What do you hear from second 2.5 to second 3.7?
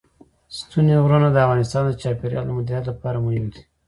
مدیریت لپاره مهم دي.